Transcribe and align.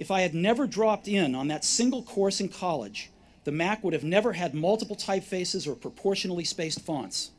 If 0.00 0.10
I 0.10 0.22
had 0.22 0.34
never 0.34 0.66
dropped 0.66 1.08
in 1.08 1.34
on 1.34 1.48
that 1.48 1.62
single 1.62 2.02
course 2.02 2.40
in 2.40 2.48
college, 2.48 3.10
the 3.44 3.52
Mac 3.52 3.84
would 3.84 3.92
have 3.92 4.02
never 4.02 4.32
had 4.32 4.54
multiple 4.54 4.96
typefaces 4.96 5.68
or 5.68 5.74
proportionally 5.74 6.42
spaced 6.42 6.80
fonts. 6.80 7.32